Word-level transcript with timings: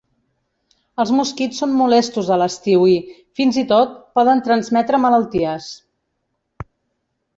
Els 1.03 1.09
mosquits 1.17 1.59
són 1.63 1.75
molestos 1.81 2.31
a 2.35 2.39
l'estiu 2.43 2.87
i, 2.93 2.95
fins 3.41 3.61
i 3.63 3.67
tot, 3.75 3.95
poden 4.21 4.45
transmetre 4.49 5.01
malalties. 5.05 5.69